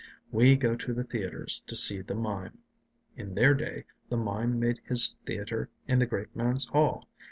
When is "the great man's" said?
5.99-6.65